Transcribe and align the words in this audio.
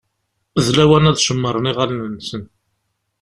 D 0.65 0.67
lawan 0.77 1.09
ad 1.09 1.17
cemmṛen 1.19 1.69
iɣallen-nsen. 1.71 2.43